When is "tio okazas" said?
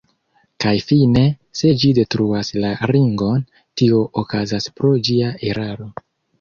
3.83-4.71